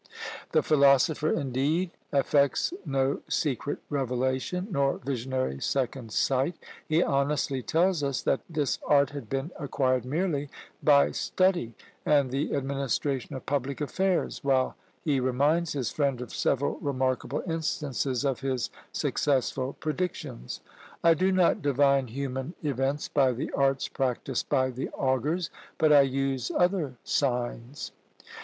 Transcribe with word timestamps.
The 0.51 0.63
philosopher, 0.63 1.29
indeed, 1.29 1.91
affects 2.11 2.73
no 2.87 3.21
secret 3.29 3.77
revelation, 3.87 4.67
nor 4.71 4.97
visionary 4.97 5.59
second 5.59 6.11
sight; 6.11 6.55
he 6.89 7.03
honestly 7.03 7.61
tells 7.61 8.01
us 8.01 8.19
that 8.23 8.41
this 8.49 8.79
art 8.87 9.11
had 9.11 9.29
been 9.29 9.51
acquired 9.59 10.03
merely 10.03 10.49
by 10.81 11.11
study 11.11 11.75
and 12.03 12.31
the 12.31 12.55
administration 12.55 13.35
of 13.35 13.45
public 13.45 13.79
affairs, 13.79 14.43
while 14.43 14.75
he 15.03 15.19
reminds 15.19 15.73
his 15.73 15.91
friend 15.91 16.19
of 16.19 16.33
several 16.33 16.79
remarkable 16.79 17.43
instances 17.45 18.25
of 18.25 18.39
his 18.41 18.71
successful 18.91 19.73
predictions. 19.73 20.61
"I 21.03 21.13
do 21.13 21.31
not 21.31 21.61
divine 21.61 22.07
human 22.07 22.55
events 22.63 23.07
by 23.07 23.33
the 23.33 23.51
arts 23.51 23.87
practised 23.87 24.49
by 24.49 24.71
the 24.71 24.89
augurs, 24.93 25.51
but 25.77 25.93
I 25.93 26.01
use 26.01 26.51
other 26.57 26.95
signs." 27.03 27.91